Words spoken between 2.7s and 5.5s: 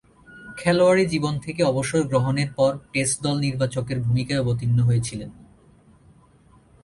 Test দল নির্বাচকের ভূমিকায় অবতীর্ণ হয়েছিলেন।